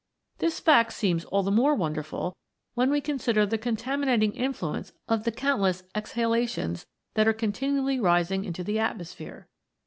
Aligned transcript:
This 0.39 0.59
fact 0.59 0.93
seems 0.93 1.25
all 1.25 1.43
the 1.43 1.51
more 1.51 1.75
wonderful 1.75 2.35
when 2.73 2.89
we 2.89 3.01
consider 3.01 3.45
the 3.45 3.59
contaminating 3.59 4.31
influence 4.31 4.93
of 5.07 5.25
the 5.25 5.31
coiintless 5.31 5.83
exhalations 5.93 6.87
that 7.13 7.27
are 7.27 7.33
continually 7.33 7.99
rising 7.99 8.43
into 8.43 8.63
the 8.63 8.79
atmosphere. 8.79 9.47